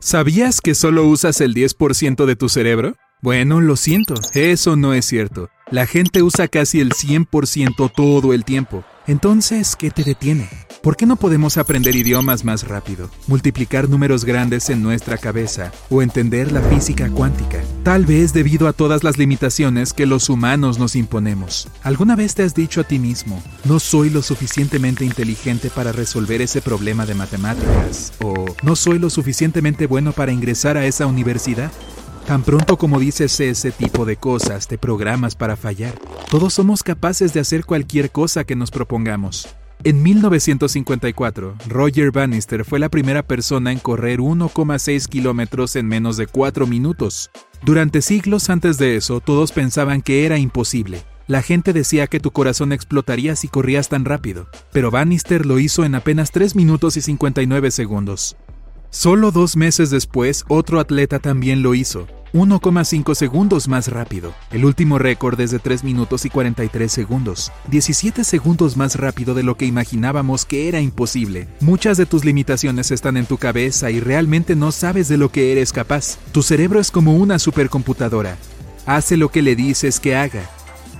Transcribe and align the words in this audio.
¿Sabías 0.00 0.60
que 0.60 0.74
solo 0.74 1.04
usas 1.04 1.40
el 1.40 1.54
10% 1.54 2.24
de 2.24 2.36
tu 2.36 2.48
cerebro? 2.48 2.94
Bueno, 3.20 3.60
lo 3.60 3.74
siento, 3.74 4.14
eso 4.32 4.76
no 4.76 4.94
es 4.94 5.04
cierto. 5.04 5.50
La 5.70 5.86
gente 5.86 6.22
usa 6.22 6.48
casi 6.48 6.80
el 6.80 6.92
100% 6.92 7.92
todo 7.94 8.32
el 8.32 8.46
tiempo. 8.46 8.84
Entonces, 9.06 9.76
¿qué 9.76 9.90
te 9.90 10.02
detiene? 10.02 10.48
¿Por 10.82 10.96
qué 10.96 11.04
no 11.04 11.16
podemos 11.16 11.58
aprender 11.58 11.94
idiomas 11.94 12.42
más 12.42 12.66
rápido, 12.66 13.10
multiplicar 13.26 13.86
números 13.86 14.24
grandes 14.24 14.70
en 14.70 14.82
nuestra 14.82 15.18
cabeza 15.18 15.70
o 15.90 16.00
entender 16.00 16.52
la 16.52 16.62
física 16.62 17.10
cuántica? 17.10 17.62
Tal 17.82 18.06
vez 18.06 18.32
debido 18.32 18.66
a 18.66 18.72
todas 18.72 19.04
las 19.04 19.18
limitaciones 19.18 19.92
que 19.92 20.06
los 20.06 20.30
humanos 20.30 20.78
nos 20.78 20.96
imponemos. 20.96 21.68
¿Alguna 21.82 22.16
vez 22.16 22.34
te 22.34 22.44
has 22.44 22.54
dicho 22.54 22.80
a 22.80 22.84
ti 22.84 22.98
mismo, 22.98 23.42
no 23.64 23.78
soy 23.78 24.08
lo 24.08 24.22
suficientemente 24.22 25.04
inteligente 25.04 25.68
para 25.68 25.92
resolver 25.92 26.40
ese 26.40 26.62
problema 26.62 27.04
de 27.04 27.14
matemáticas? 27.14 28.14
¿O 28.22 28.46
no 28.62 28.74
soy 28.74 28.98
lo 28.98 29.10
suficientemente 29.10 29.86
bueno 29.86 30.12
para 30.12 30.32
ingresar 30.32 30.78
a 30.78 30.86
esa 30.86 31.06
universidad? 31.06 31.70
Tan 32.28 32.42
pronto 32.42 32.76
como 32.76 33.00
dices 33.00 33.40
ese 33.40 33.70
tipo 33.70 34.04
de 34.04 34.16
cosas, 34.16 34.68
te 34.68 34.76
programas 34.76 35.34
para 35.34 35.56
fallar. 35.56 35.94
Todos 36.30 36.52
somos 36.52 36.82
capaces 36.82 37.32
de 37.32 37.40
hacer 37.40 37.64
cualquier 37.64 38.10
cosa 38.10 38.44
que 38.44 38.54
nos 38.54 38.70
propongamos. 38.70 39.48
En 39.82 40.02
1954, 40.02 41.54
Roger 41.68 42.10
Bannister 42.10 42.66
fue 42.66 42.80
la 42.80 42.90
primera 42.90 43.22
persona 43.22 43.72
en 43.72 43.78
correr 43.78 44.18
1,6 44.18 45.08
kilómetros 45.08 45.74
en 45.74 45.86
menos 45.86 46.18
de 46.18 46.26
4 46.26 46.66
minutos. 46.66 47.30
Durante 47.62 48.02
siglos 48.02 48.50
antes 48.50 48.76
de 48.76 48.96
eso, 48.96 49.20
todos 49.20 49.52
pensaban 49.52 50.02
que 50.02 50.26
era 50.26 50.36
imposible. 50.36 51.00
La 51.28 51.40
gente 51.40 51.72
decía 51.72 52.08
que 52.08 52.20
tu 52.20 52.30
corazón 52.30 52.72
explotaría 52.74 53.36
si 53.36 53.48
corrías 53.48 53.88
tan 53.88 54.04
rápido, 54.04 54.48
pero 54.70 54.90
Bannister 54.90 55.46
lo 55.46 55.58
hizo 55.58 55.82
en 55.82 55.94
apenas 55.94 56.30
3 56.32 56.56
minutos 56.56 56.98
y 56.98 57.00
59 57.00 57.70
segundos. 57.70 58.36
Solo 58.90 59.32
dos 59.32 59.54
meses 59.54 59.90
después, 59.90 60.46
otro 60.48 60.80
atleta 60.80 61.18
también 61.18 61.62
lo 61.62 61.74
hizo, 61.74 62.06
1,5 62.32 63.14
segundos 63.14 63.68
más 63.68 63.88
rápido. 63.88 64.34
El 64.50 64.64
último 64.64 64.98
récord 64.98 65.40
es 65.40 65.50
de 65.50 65.58
3 65.58 65.84
minutos 65.84 66.24
y 66.24 66.30
43 66.30 66.90
segundos, 66.90 67.52
17 67.70 68.24
segundos 68.24 68.76
más 68.76 68.96
rápido 68.96 69.34
de 69.34 69.42
lo 69.42 69.56
que 69.56 69.66
imaginábamos 69.66 70.44
que 70.44 70.68
era 70.68 70.80
imposible. 70.80 71.48
Muchas 71.60 71.96
de 71.96 72.06
tus 72.06 72.24
limitaciones 72.24 72.90
están 72.90 73.16
en 73.16 73.26
tu 73.26 73.38
cabeza 73.38 73.90
y 73.90 74.00
realmente 74.00 74.56
no 74.56 74.72
sabes 74.72 75.08
de 75.08 75.16
lo 75.16 75.30
que 75.30 75.52
eres 75.52 75.72
capaz. 75.72 76.18
Tu 76.32 76.42
cerebro 76.42 76.80
es 76.80 76.90
como 76.90 77.16
una 77.16 77.38
supercomputadora. 77.38 78.36
Hace 78.86 79.16
lo 79.16 79.30
que 79.30 79.42
le 79.42 79.56
dices 79.56 80.00
que 80.00 80.16
haga. 80.16 80.48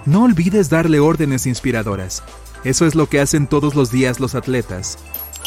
No 0.07 0.25
olvides 0.25 0.71
darle 0.71 1.01
órdenes 1.01 1.47
inspiradoras. 1.47 2.23
Eso 2.65 2.87
es 2.87 2.95
lo 2.95 3.09
que 3.09 3.21
hacen 3.21 3.47
todos 3.47 3.75
los 3.75 3.91
días 3.91 4.21
los 4.21 4.35
atletas 4.35 4.99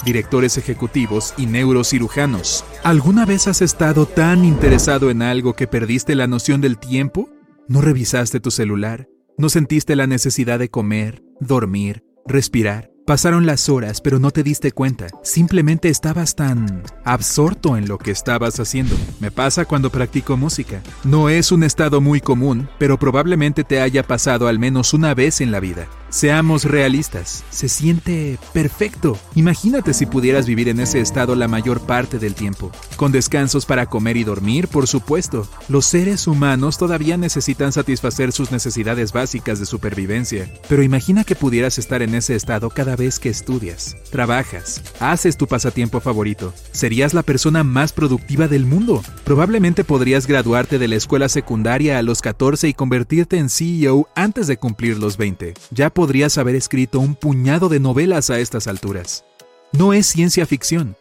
directores 0.06 0.58
ejecutivos 0.58 1.34
y 1.38 1.46
neurocirujanos. 1.46 2.64
¿Alguna 2.84 3.26
vez 3.26 3.48
has 3.48 3.62
estado 3.62 4.06
tan 4.06 4.46
interesado 4.46 5.10
en 5.10 5.22
algo 5.22 5.54
que 5.54 5.68
perdiste 5.68 6.16
la 6.16 6.28
noción 6.28 6.62
del 6.62 6.78
tiempo? 6.78 7.30
¿No 7.68 7.82
revisaste 7.82 8.40
tu 8.40 8.52
celular? 8.52 9.08
¿No 9.38 9.50
sentiste 9.50 9.96
la 9.96 10.08
necesidad 10.08 10.60
de 10.60 10.70
comer, 10.70 11.24
dormir, 11.40 12.04
respirar? 12.26 12.92
Pasaron 13.06 13.46
las 13.46 13.68
horas, 13.68 14.00
pero 14.00 14.20
no 14.20 14.32
te 14.32 14.44
diste 14.44 14.72
cuenta. 14.72 15.08
Simplemente 15.24 15.90
estabas 15.90 16.36
tan 16.36 16.84
absorto 17.04 17.76
en 17.76 17.88
lo 17.88 17.98
que 17.98 18.12
estabas 18.12 18.60
haciendo. 18.60 18.96
Me 19.20 19.32
pasa 19.32 19.66
cuando 19.66 19.90
practico 19.90 20.38
música. 20.38 20.82
No 21.04 21.28
es 21.28 21.52
un 21.52 21.64
estado 21.64 22.00
muy 22.00 22.22
común, 22.22 22.70
pero 22.78 23.00
probablemente 23.00 23.64
te 23.64 23.82
haya 23.82 24.04
pasado 24.04 24.48
al 24.48 24.60
menos 24.60 24.94
una 24.94 25.14
vez 25.14 25.42
en 25.42 25.52
la 25.52 25.60
vida. 25.60 25.88
Seamos 26.12 26.66
realistas, 26.66 27.46
se 27.52 27.70
siente 27.70 28.38
perfecto. 28.52 29.18
Imagínate 29.34 29.94
si 29.94 30.06
pudieras 30.06 30.46
vivir 30.46 30.68
en 30.68 30.82
ese 30.82 31.00
estado 31.00 31.36
la 31.36 31.48
mayor 31.48 31.80
parte 31.80 32.20
del 32.20 32.36
tiempo, 32.36 32.70
con 32.98 33.14
descansos 33.14 33.66
para 33.66 33.86
comer 33.86 34.18
y 34.18 34.26
dormir, 34.26 34.68
por 34.68 34.88
supuesto. 34.88 35.48
Los 35.70 35.86
seres 35.86 36.28
humanos 36.28 36.78
todavía 36.78 37.16
necesitan 37.16 37.72
satisfacer 37.72 38.34
sus 38.34 38.52
necesidades 38.52 39.14
básicas 39.14 39.62
de 39.62 39.66
supervivencia, 39.66 40.52
pero 40.68 40.84
imagina 40.84 41.24
que 41.24 41.38
pudieras 41.38 41.78
estar 41.78 42.02
en 42.02 42.14
ese 42.14 42.36
estado 42.36 42.70
cada 42.70 42.98
vez 42.98 43.18
que 43.18 43.30
estudias, 43.30 43.96
trabajas, 44.10 44.84
haces 45.00 45.38
tu 45.38 45.48
pasatiempo 45.48 46.02
favorito. 46.02 46.54
Serías 46.74 47.14
la 47.14 47.24
persona 47.24 47.64
más 47.64 47.94
productiva 47.94 48.50
del 48.50 48.66
mundo. 48.66 49.02
Probablemente 49.24 49.86
podrías 49.86 50.28
graduarte 50.28 50.78
de 50.78 50.90
la 50.90 50.98
escuela 50.98 51.30
secundaria 51.30 51.98
a 51.98 52.02
los 52.02 52.22
14 52.22 52.68
y 52.68 52.74
convertirte 52.74 53.38
en 53.38 53.50
CEO 53.50 54.10
antes 54.14 54.48
de 54.48 54.58
cumplir 54.58 54.98
los 54.98 55.16
20. 55.16 55.54
Ya 55.72 55.90
podrías 56.02 56.40
haber 56.40 56.56
escrito 56.56 57.00
un 57.00 57.14
puñado 57.14 57.70
de 57.70 57.80
novelas 57.80 58.32
a 58.32 58.40
estas 58.40 58.66
alturas. 58.66 59.24
No 59.72 59.94
es 59.94 60.08
ciencia 60.08 60.48
ficción. 60.48 60.98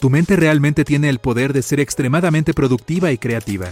Tu 0.00 0.10
mente 0.10 0.34
realmente 0.34 0.84
tiene 0.84 1.08
el 1.08 1.20
poder 1.20 1.52
de 1.52 1.62
ser 1.62 1.78
extremadamente 1.78 2.52
productiva 2.52 3.12
y 3.12 3.18
creativa. 3.18 3.70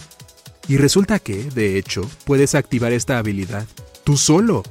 Y 0.69 0.77
resulta 0.77 1.19
que, 1.19 1.43
de 1.43 1.79
hecho, 1.79 2.09
puedes 2.25 2.55
activar 2.55 2.93
esta 2.93 3.19
habilidad 3.19 3.67
tú 4.05 4.17
solo. 4.17 4.63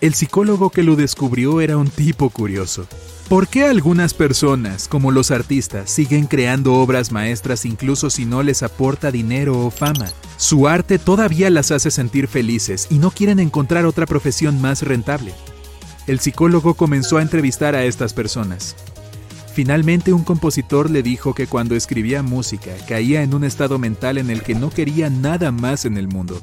El 0.00 0.14
psicólogo 0.14 0.70
que 0.70 0.84
lo 0.84 0.94
descubrió 0.94 1.60
era 1.60 1.76
un 1.76 1.90
tipo 1.90 2.30
curioso. 2.30 2.86
¿Por 3.28 3.46
qué 3.46 3.64
algunas 3.64 4.14
personas, 4.14 4.88
como 4.88 5.10
los 5.10 5.30
artistas, 5.30 5.90
siguen 5.90 6.26
creando 6.26 6.76
obras 6.76 7.12
maestras 7.12 7.66
incluso 7.66 8.08
si 8.08 8.24
no 8.24 8.42
les 8.42 8.62
aporta 8.62 9.10
dinero 9.10 9.66
o 9.66 9.70
fama? 9.70 10.06
Su 10.38 10.66
arte 10.66 10.98
todavía 10.98 11.50
las 11.50 11.70
hace 11.70 11.90
sentir 11.90 12.26
felices 12.26 12.86
y 12.88 12.98
no 12.98 13.10
quieren 13.10 13.38
encontrar 13.38 13.84
otra 13.84 14.06
profesión 14.06 14.62
más 14.62 14.80
rentable. 14.80 15.34
El 16.06 16.20
psicólogo 16.20 16.72
comenzó 16.72 17.18
a 17.18 17.22
entrevistar 17.22 17.74
a 17.74 17.84
estas 17.84 18.14
personas. 18.14 18.74
Finalmente 19.52 20.14
un 20.14 20.24
compositor 20.24 20.88
le 20.88 21.02
dijo 21.02 21.34
que 21.34 21.46
cuando 21.46 21.76
escribía 21.76 22.22
música 22.22 22.70
caía 22.88 23.22
en 23.22 23.34
un 23.34 23.44
estado 23.44 23.78
mental 23.78 24.16
en 24.16 24.30
el 24.30 24.42
que 24.42 24.54
no 24.54 24.70
quería 24.70 25.10
nada 25.10 25.52
más 25.52 25.84
en 25.84 25.98
el 25.98 26.08
mundo. 26.08 26.40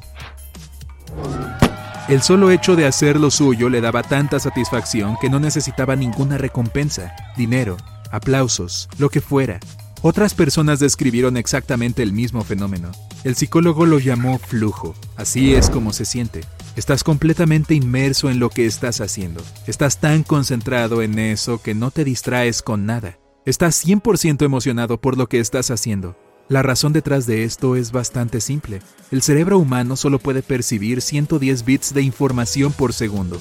El 2.07 2.21
solo 2.21 2.51
hecho 2.51 2.75
de 2.75 2.85
hacer 2.85 3.19
lo 3.19 3.31
suyo 3.31 3.67
le 3.67 3.81
daba 3.81 4.03
tanta 4.03 4.39
satisfacción 4.39 5.17
que 5.19 5.27
no 5.27 5.39
necesitaba 5.39 5.95
ninguna 5.95 6.37
recompensa, 6.37 7.15
dinero, 7.35 7.77
aplausos, 8.11 8.87
lo 8.99 9.09
que 9.09 9.21
fuera. 9.21 9.59
Otras 10.03 10.35
personas 10.35 10.79
describieron 10.79 11.35
exactamente 11.35 12.03
el 12.03 12.13
mismo 12.13 12.43
fenómeno. 12.43 12.91
El 13.23 13.35
psicólogo 13.35 13.87
lo 13.87 13.97
llamó 13.97 14.37
flujo. 14.37 14.93
Así 15.15 15.55
es 15.55 15.71
como 15.71 15.93
se 15.93 16.05
siente. 16.05 16.41
Estás 16.75 17.03
completamente 17.03 17.73
inmerso 17.73 18.29
en 18.29 18.37
lo 18.37 18.51
que 18.51 18.67
estás 18.67 19.01
haciendo. 19.01 19.41
Estás 19.65 19.99
tan 19.99 20.21
concentrado 20.21 21.01
en 21.01 21.17
eso 21.17 21.59
que 21.59 21.73
no 21.73 21.89
te 21.89 22.03
distraes 22.03 22.61
con 22.61 22.85
nada. 22.85 23.17
Estás 23.47 23.83
100% 23.83 24.45
emocionado 24.45 25.01
por 25.01 25.17
lo 25.17 25.27
que 25.27 25.39
estás 25.39 25.71
haciendo. 25.71 26.15
La 26.47 26.61
razón 26.61 26.93
detrás 26.93 27.25
de 27.25 27.43
esto 27.43 27.75
es 27.75 27.91
bastante 27.91 28.39
simple. 28.39 28.79
El 29.09 29.23
cerebro 29.23 29.57
humano 29.57 29.95
solo 29.95 30.19
puede 30.19 30.43
percibir 30.43 31.01
110 31.01 31.65
bits 31.65 31.93
de 31.93 32.03
información 32.03 32.71
por 32.71 32.93
segundo. 32.93 33.39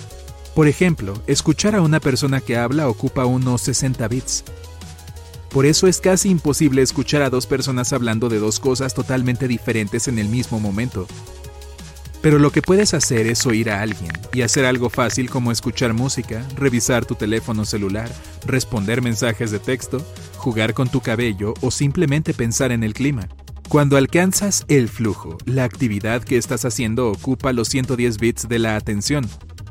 Por 0.55 0.69
ejemplo, 0.69 1.13
escuchar 1.27 1.75
a 1.75 1.83
una 1.83 2.01
persona 2.01 2.41
que 2.41 2.57
habla 2.57 2.89
ocupa 2.89 3.27
unos 3.27 3.61
60 3.61 4.09
bits. 4.09 4.45
Por 5.51 5.67
eso 5.67 5.87
es 5.87 6.01
casi 6.01 6.31
imposible 6.31 6.81
escuchar 6.81 7.21
a 7.21 7.29
dos 7.29 7.47
personas 7.47 7.93
hablando 7.93 8.31
de 8.31 8.39
dos 8.39 8.59
cosas 8.59 8.95
totalmente 8.95 9.49
diferentes 9.49 10.09
en 10.09 10.19
el 10.19 10.31
mismo 10.31 10.59
momento. 10.59 11.07
Pero 12.25 12.39
lo 12.39 12.51
que 12.51 12.63
puedes 12.63 12.95
hacer 12.95 13.27
es 13.27 13.45
oír 13.45 13.69
a 13.69 13.83
alguien 13.83 14.11
y 14.33 14.41
hacer 14.41 14.65
algo 14.65 14.89
fácil 14.89 15.29
como 15.29 15.53
escuchar 15.53 15.93
música, 15.93 16.43
revisar 16.57 17.05
tu 17.05 17.17
teléfono 17.17 17.67
celular, 17.67 18.11
responder 18.47 19.03
mensajes 19.03 19.51
de 19.51 19.59
texto, 19.59 19.99
jugar 20.39 20.73
con 20.73 20.89
tu 20.89 21.03
cabello 21.03 21.53
o 21.61 21.71
simplemente 21.71 22.33
pensar 22.33 22.73
en 22.73 22.83
el 22.83 22.95
clima. 22.95 23.29
Cuando 23.69 23.99
alcanzas 23.99 24.65
el 24.69 24.89
flujo, 24.89 25.37
la 25.45 25.65
actividad 25.65 26.25
que 26.25 26.39
estás 26.39 26.65
haciendo 26.65 27.11
ocupa 27.11 27.53
los 27.53 27.69
110 27.69 28.17
bits 28.17 28.49
de 28.49 28.59
la 28.59 28.77
atención. 28.77 29.29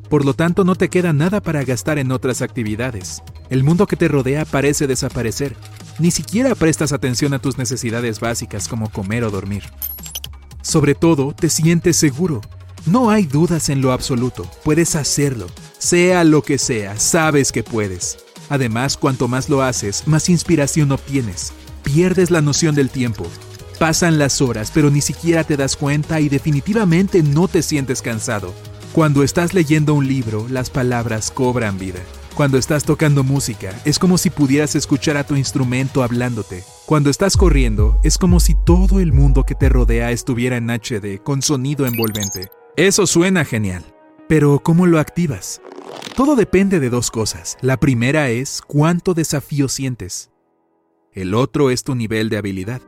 Por 0.07 0.23
lo 0.23 0.35
tanto, 0.35 0.63
no 0.63 0.75
te 0.75 0.89
queda 0.89 1.11
nada 1.11 1.41
para 1.41 1.63
gastar 1.63 1.97
en 1.97 2.11
otras 2.11 2.43
actividades. 2.43 3.23
El 3.49 3.63
mundo 3.63 3.87
que 3.87 3.95
te 3.95 4.07
rodea 4.07 4.45
parece 4.45 4.85
desaparecer. 4.85 5.55
Ni 5.97 6.11
siquiera 6.11 6.53
prestas 6.53 6.93
atención 6.93 7.33
a 7.33 7.39
tus 7.39 7.57
necesidades 7.57 8.19
básicas 8.19 8.67
como 8.67 8.91
comer 8.91 9.23
o 9.23 9.31
dormir. 9.31 9.63
Sobre 10.63 10.95
todo, 10.95 11.33
te 11.33 11.49
sientes 11.49 11.97
seguro. 11.97 12.41
No 12.85 13.09
hay 13.09 13.25
dudas 13.25 13.69
en 13.69 13.81
lo 13.81 13.91
absoluto. 13.91 14.49
Puedes 14.63 14.95
hacerlo. 14.95 15.47
Sea 15.77 16.23
lo 16.23 16.41
que 16.41 16.57
sea, 16.57 16.97
sabes 16.97 17.51
que 17.51 17.63
puedes. 17.63 18.17
Además, 18.49 18.97
cuanto 18.97 19.27
más 19.27 19.49
lo 19.49 19.61
haces, 19.61 20.07
más 20.07 20.29
inspiración 20.29 20.91
obtienes. 20.91 21.51
Pierdes 21.83 22.31
la 22.31 22.41
noción 22.41 22.75
del 22.75 22.89
tiempo. 22.89 23.25
Pasan 23.77 24.17
las 24.17 24.41
horas, 24.41 24.71
pero 24.73 24.89
ni 24.89 25.01
siquiera 25.01 25.43
te 25.43 25.57
das 25.57 25.75
cuenta 25.75 26.21
y 26.21 26.29
definitivamente 26.29 27.23
no 27.23 27.49
te 27.49 27.61
sientes 27.61 28.01
cansado. 28.01 28.53
Cuando 28.93 29.23
estás 29.23 29.53
leyendo 29.53 29.93
un 29.93 30.07
libro, 30.07 30.47
las 30.49 30.69
palabras 30.69 31.29
cobran 31.29 31.77
vida. 31.77 31.99
Cuando 32.35 32.57
estás 32.57 32.83
tocando 32.83 33.23
música, 33.23 33.79
es 33.85 33.99
como 33.99 34.17
si 34.17 34.31
pudieras 34.31 34.73
escuchar 34.73 35.17
a 35.17 35.23
tu 35.23 35.35
instrumento 35.35 36.01
hablándote. 36.01 36.63
Cuando 36.87 37.11
estás 37.11 37.37
corriendo, 37.37 37.99
es 38.03 38.17
como 38.17 38.39
si 38.39 38.55
todo 38.55 38.99
el 38.99 39.13
mundo 39.13 39.43
que 39.43 39.53
te 39.53 39.69
rodea 39.69 40.09
estuviera 40.09 40.57
en 40.57 40.71
HD 40.71 41.21
con 41.21 41.43
sonido 41.43 41.85
envolvente. 41.85 42.47
Eso 42.75 43.05
suena 43.05 43.45
genial. 43.45 43.85
Pero 44.27 44.61
¿cómo 44.63 44.87
lo 44.87 44.97
activas? 44.97 45.61
Todo 46.15 46.35
depende 46.35 46.79
de 46.79 46.89
dos 46.89 47.11
cosas. 47.11 47.55
La 47.61 47.77
primera 47.77 48.29
es 48.29 48.63
cuánto 48.65 49.13
desafío 49.13 49.67
sientes. 49.69 50.31
el 51.11 51.35
otro 51.35 51.69
es 51.69 51.83
tu 51.83 51.93
nivel 51.93 52.29
de 52.29 52.37
habilidad. 52.37 52.81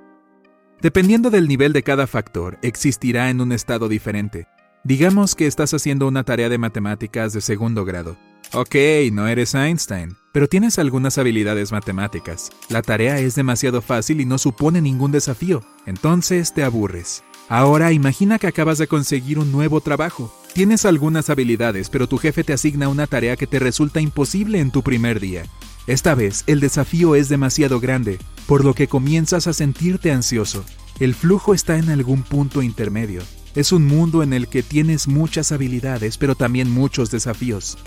Dependiendo 0.81 1.29
del 1.29 1.47
nivel 1.47 1.71
de 1.71 1.83
cada 1.83 2.07
factor, 2.07 2.57
existirá 2.63 3.29
en 3.29 3.39
un 3.41 3.51
estado 3.51 3.89
diferente. 3.89 4.47
Digamos 4.83 5.35
que 5.35 5.45
estás 5.45 5.75
haciendo 5.75 6.07
una 6.07 6.23
tarea 6.23 6.49
de 6.49 6.57
matemáticas 6.57 7.33
de 7.33 7.41
segundo 7.41 7.85
grado. 7.85 8.17
Ok, 8.53 8.75
no 9.11 9.27
eres 9.27 9.53
Einstein, 9.53 10.15
pero 10.31 10.47
tienes 10.47 10.79
algunas 10.79 11.17
habilidades 11.17 11.71
matemáticas. 11.71 12.51
La 12.69 12.81
tarea 12.81 13.19
es 13.19 13.35
demasiado 13.35 13.81
fácil 13.81 14.21
y 14.21 14.25
no 14.25 14.37
supone 14.37 14.81
ningún 14.81 15.11
desafío, 15.11 15.61
entonces 15.85 16.53
te 16.53 16.63
aburres. 16.63 17.23
Ahora 17.49 17.91
imagina 17.91 18.39
que 18.39 18.47
acabas 18.47 18.77
de 18.77 18.87
conseguir 18.87 19.37
un 19.39 19.51
nuevo 19.51 19.81
trabajo. 19.81 20.33
Tienes 20.53 20.85
algunas 20.85 21.29
habilidades, 21.29 21.89
pero 21.89 22.07
tu 22.07 22.17
jefe 22.17 22.43
te 22.43 22.53
asigna 22.53 22.87
una 22.87 23.07
tarea 23.07 23.35
que 23.35 23.45
te 23.45 23.59
resulta 23.59 24.01
imposible 24.01 24.59
en 24.59 24.71
tu 24.71 24.83
primer 24.83 25.19
día. 25.19 25.43
Esta 25.85 26.15
vez 26.15 26.43
el 26.47 26.59
desafío 26.59 27.13
es 27.13 27.29
demasiado 27.29 27.79
grande, 27.79 28.17
por 28.47 28.63
lo 28.65 28.73
que 28.73 28.87
comienzas 28.87 29.47
a 29.47 29.53
sentirte 29.53 30.11
ansioso. 30.11 30.63
El 30.99 31.13
flujo 31.13 31.53
está 31.53 31.77
en 31.77 31.89
algún 31.89 32.23
punto 32.23 32.61
intermedio. 32.61 33.21
Es 33.53 33.71
un 33.71 33.85
mundo 33.85 34.23
en 34.23 34.33
el 34.33 34.47
que 34.47 34.63
tienes 34.63 35.07
muchas 35.07 35.51
habilidades, 35.51 36.17
pero 36.17 36.35
también 36.35 36.71
muchos 36.71 37.11
desafíos. 37.11 37.77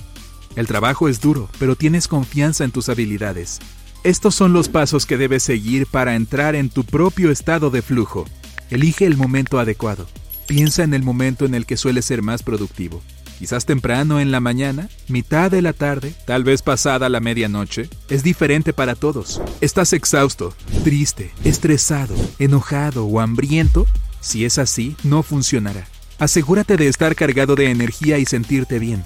El 0.58 0.66
trabajo 0.66 1.08
es 1.08 1.20
duro, 1.20 1.48
pero 1.60 1.76
tienes 1.76 2.08
confianza 2.08 2.64
en 2.64 2.72
tus 2.72 2.88
habilidades. 2.88 3.60
Estos 4.02 4.34
son 4.34 4.52
los 4.52 4.68
pasos 4.68 5.06
que 5.06 5.16
debes 5.16 5.44
seguir 5.44 5.86
para 5.86 6.16
entrar 6.16 6.56
en 6.56 6.68
tu 6.68 6.82
propio 6.82 7.30
estado 7.30 7.70
de 7.70 7.80
flujo. 7.80 8.24
Elige 8.68 9.06
el 9.06 9.16
momento 9.16 9.60
adecuado. 9.60 10.08
Piensa 10.48 10.82
en 10.82 10.94
el 10.94 11.04
momento 11.04 11.44
en 11.44 11.54
el 11.54 11.64
que 11.64 11.76
suele 11.76 12.02
ser 12.02 12.22
más 12.22 12.42
productivo. 12.42 13.00
Quizás 13.38 13.66
temprano 13.66 14.18
en 14.18 14.32
la 14.32 14.40
mañana, 14.40 14.88
mitad 15.06 15.48
de 15.48 15.62
la 15.62 15.74
tarde, 15.74 16.12
tal 16.26 16.42
vez 16.42 16.62
pasada 16.62 17.08
la 17.08 17.20
medianoche. 17.20 17.88
Es 18.10 18.24
diferente 18.24 18.72
para 18.72 18.96
todos. 18.96 19.40
¿Estás 19.60 19.92
exhausto, 19.92 20.54
triste, 20.82 21.30
estresado, 21.44 22.16
enojado 22.40 23.06
o 23.06 23.20
hambriento? 23.20 23.86
Si 24.20 24.44
es 24.44 24.58
así, 24.58 24.96
no 25.04 25.22
funcionará. 25.22 25.86
Asegúrate 26.18 26.76
de 26.76 26.88
estar 26.88 27.14
cargado 27.14 27.54
de 27.54 27.70
energía 27.70 28.18
y 28.18 28.26
sentirte 28.26 28.80
bien. 28.80 29.04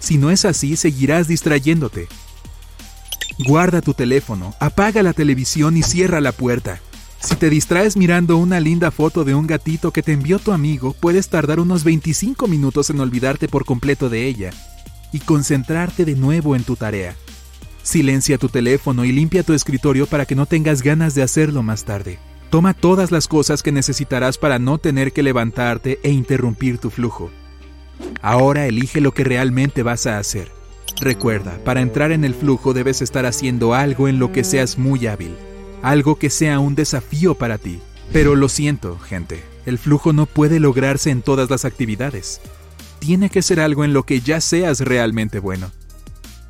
Si 0.00 0.18
no 0.18 0.30
es 0.30 0.44
así, 0.44 0.74
seguirás 0.74 1.28
distrayéndote. 1.28 2.08
Guarda 3.46 3.80
tu 3.80 3.94
teléfono, 3.94 4.54
apaga 4.58 5.02
la 5.02 5.12
televisión 5.12 5.76
y 5.76 5.82
cierra 5.82 6.20
la 6.20 6.32
puerta. 6.32 6.80
Si 7.20 7.36
te 7.36 7.50
distraes 7.50 7.96
mirando 7.96 8.38
una 8.38 8.60
linda 8.60 8.90
foto 8.90 9.24
de 9.24 9.34
un 9.34 9.46
gatito 9.46 9.92
que 9.92 10.02
te 10.02 10.12
envió 10.12 10.38
tu 10.38 10.52
amigo, 10.52 10.94
puedes 10.98 11.28
tardar 11.28 11.60
unos 11.60 11.84
25 11.84 12.48
minutos 12.48 12.90
en 12.90 12.98
olvidarte 12.98 13.46
por 13.46 13.64
completo 13.64 14.08
de 14.08 14.26
ella 14.26 14.50
y 15.12 15.20
concentrarte 15.20 16.04
de 16.04 16.14
nuevo 16.14 16.56
en 16.56 16.64
tu 16.64 16.76
tarea. 16.76 17.14
Silencia 17.82 18.38
tu 18.38 18.48
teléfono 18.48 19.04
y 19.04 19.12
limpia 19.12 19.42
tu 19.42 19.52
escritorio 19.52 20.06
para 20.06 20.24
que 20.24 20.34
no 20.34 20.46
tengas 20.46 20.82
ganas 20.82 21.14
de 21.14 21.22
hacerlo 21.22 21.62
más 21.62 21.84
tarde. 21.84 22.18
Toma 22.48 22.74
todas 22.74 23.10
las 23.10 23.28
cosas 23.28 23.62
que 23.62 23.72
necesitarás 23.72 24.38
para 24.38 24.58
no 24.58 24.78
tener 24.78 25.12
que 25.12 25.22
levantarte 25.22 26.00
e 26.02 26.10
interrumpir 26.10 26.78
tu 26.78 26.90
flujo. 26.90 27.30
Ahora 28.22 28.66
elige 28.66 29.00
lo 29.00 29.12
que 29.12 29.24
realmente 29.24 29.82
vas 29.82 30.06
a 30.06 30.18
hacer. 30.18 30.48
Recuerda, 31.00 31.58
para 31.64 31.80
entrar 31.80 32.12
en 32.12 32.24
el 32.24 32.34
flujo 32.34 32.74
debes 32.74 33.02
estar 33.02 33.26
haciendo 33.26 33.74
algo 33.74 34.08
en 34.08 34.18
lo 34.18 34.32
que 34.32 34.44
seas 34.44 34.78
muy 34.78 35.06
hábil 35.06 35.34
algo 35.82 36.16
que 36.16 36.30
sea 36.30 36.58
un 36.58 36.74
desafío 36.74 37.34
para 37.34 37.58
ti. 37.58 37.80
Pero 38.12 38.34
lo 38.34 38.48
siento, 38.48 38.98
gente, 38.98 39.42
el 39.66 39.78
flujo 39.78 40.12
no 40.12 40.26
puede 40.26 40.60
lograrse 40.60 41.10
en 41.10 41.22
todas 41.22 41.50
las 41.50 41.64
actividades. 41.64 42.40
Tiene 42.98 43.30
que 43.30 43.42
ser 43.42 43.60
algo 43.60 43.84
en 43.84 43.92
lo 43.92 44.04
que 44.04 44.20
ya 44.20 44.40
seas 44.40 44.80
realmente 44.80 45.38
bueno. 45.38 45.70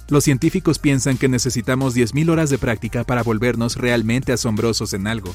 Los 0.09 0.25
científicos 0.25 0.79
piensan 0.79 1.19
que 1.19 1.29
necesitamos 1.29 1.95
10.000 1.95 2.31
horas 2.31 2.51
de 2.51 2.59
práctica 2.59 3.05
para 3.05 3.23
volvernos 3.23 3.77
realmente 3.77 4.33
asombrosos 4.33 4.93
en 4.95 5.07
algo. 5.07 5.33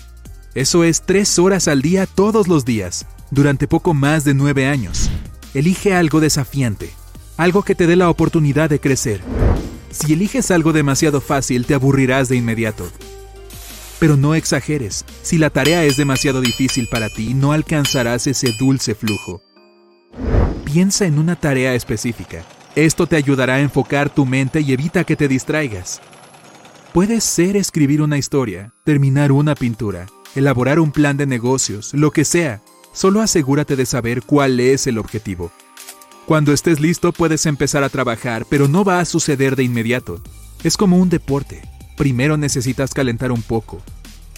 Eso 0.54 0.84
es 0.84 1.04
3 1.04 1.40
horas 1.40 1.68
al 1.68 1.82
día 1.82 2.06
todos 2.06 2.48
los 2.48 2.66
días, 2.66 3.06
durante 3.32 3.68
poco 3.68 3.94
más 3.94 4.26
de 4.26 4.34
9 4.34 4.68
años. 4.68 5.10
Elige 5.56 5.96
algo 5.96 6.20
desafiante, 6.20 6.90
algo 7.38 7.64
que 7.64 7.76
te 7.76 7.88
dé 7.88 7.96
la 7.96 8.10
oportunidad 8.10 8.70
de 8.70 8.82
crecer. 8.82 9.22
Si 9.90 10.12
eliges 10.12 10.52
algo 10.52 10.74
demasiado 10.74 11.22
fácil, 11.22 11.66
te 11.66 11.74
aburrirás 11.74 12.28
de 12.28 12.36
inmediato. 12.36 12.86
Pero 13.98 14.18
no 14.18 14.36
exageres, 14.36 15.06
si 15.22 15.38
la 15.38 15.50
tarea 15.50 15.86
es 15.86 15.96
demasiado 15.96 16.42
difícil 16.42 16.90
para 16.92 17.08
ti, 17.08 17.34
no 17.34 17.54
alcanzarás 17.54 18.28
ese 18.28 18.52
dulce 18.60 18.96
flujo. 18.96 19.42
Piensa 20.66 21.06
en 21.06 21.18
una 21.18 21.38
tarea 21.38 21.74
específica. 21.74 22.44
Esto 22.76 23.08
te 23.08 23.16
ayudará 23.16 23.56
a 23.56 23.62
enfocar 23.62 24.10
tu 24.14 24.26
mente 24.26 24.60
y 24.60 24.74
evita 24.74 25.06
que 25.06 25.16
te 25.16 25.30
distraigas. 25.30 26.02
Puede 26.92 27.22
ser 27.22 27.56
escribir 27.56 28.02
una 28.02 28.18
historia, 28.18 28.74
terminar 28.84 29.32
una 29.32 29.56
pintura, 29.56 30.08
elaborar 30.36 30.82
un 30.82 30.92
plan 30.92 31.16
de 31.16 31.26
negocios, 31.26 31.94
lo 31.94 32.12
que 32.12 32.26
sea. 32.26 32.62
Solo 32.96 33.22
asegúrate 33.22 33.76
de 33.76 33.86
saber 33.86 34.24
cuál 34.24 34.60
es 34.60 34.88
el 34.88 34.98
objetivo. 34.98 35.52
Cuando 36.26 36.52
estés 36.52 36.80
listo 36.80 37.12
puedes 37.12 37.46
empezar 37.46 37.84
a 37.84 37.90
trabajar, 37.90 38.48
pero 38.50 38.68
no 38.68 38.84
va 38.84 39.00
a 39.00 39.06
suceder 39.06 39.56
de 39.56 39.64
inmediato. 39.64 40.20
Es 40.64 40.76
como 40.76 40.98
un 40.98 41.10
deporte 41.10 41.62
primero 41.96 42.38
necesitas 42.38 42.94
calentar 42.94 43.32
un 43.32 43.42
poco. 43.42 43.82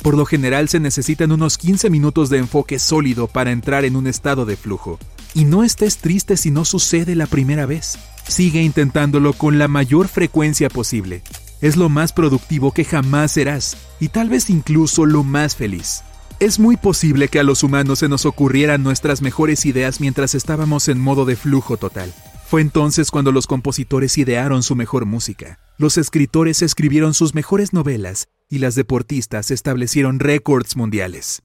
Por 0.04 0.16
lo 0.16 0.26
general 0.26 0.70
se 0.70 0.80
necesitan 0.80 1.32
unos 1.32 1.58
15 1.58 1.90
minutos 1.90 2.30
de 2.30 2.38
enfoque 2.38 2.80
sólido 2.80 3.28
para 3.28 3.52
entrar 3.52 3.84
en 3.84 3.96
un 3.96 4.08
estado 4.08 4.46
de 4.46 4.56
flujo. 4.56 5.00
Y 5.34 5.46
no 5.46 5.64
estés 5.64 5.98
triste 5.98 6.38
si 6.38 6.52
no 6.52 6.66
sucede 6.66 7.16
la 7.16 7.26
primera 7.26 7.66
vez. 7.66 7.98
Sigue 8.28 8.62
intentándolo 8.62 9.34
con 9.34 9.58
la 9.58 9.68
mayor 9.68 10.08
frecuencia 10.08 10.70
posible. 10.70 11.24
Es 11.62 11.76
lo 11.76 11.90
más 11.90 12.14
productivo 12.14 12.72
que 12.72 12.86
jamás 12.86 13.32
serás, 13.32 13.78
y 14.00 14.10
tal 14.10 14.30
vez 14.30 14.50
incluso 14.50 15.06
lo 15.06 15.24
más 15.24 15.56
feliz. 15.56 16.04
Es 16.40 16.60
muy 16.60 16.78
posible 16.78 17.30
que 17.30 17.40
a 17.40 17.44
los 17.44 17.64
humanos 17.64 17.98
se 18.00 18.10
nos 18.10 18.28
ocurrieran 18.28 18.84
nuestras 18.84 19.24
mejores 19.24 19.66
ideas 19.66 20.00
mientras 20.00 20.36
estábamos 20.36 20.88
en 20.88 21.00
modo 21.00 21.26
de 21.26 21.36
flujo 21.36 21.78
total. 21.78 22.14
Fue 22.46 22.62
entonces 22.62 23.10
cuando 23.10 23.32
los 23.32 23.48
compositores 23.48 24.20
idearon 24.20 24.62
su 24.62 24.76
mejor 24.76 25.08
música, 25.08 25.58
los 25.80 25.98
escritores 25.98 26.62
escribieron 26.62 27.16
sus 27.16 27.34
mejores 27.34 27.74
novelas 27.74 28.28
y 28.50 28.60
las 28.60 28.76
deportistas 28.76 29.50
establecieron 29.50 30.20
récords 30.20 30.76
mundiales. 30.76 31.42